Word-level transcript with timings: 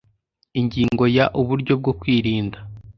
Ingingo 0.59 1.03
ya 1.17 1.25
Uburyo 1.39 1.73
bwo 1.79 1.91
kwirinda 1.99 2.57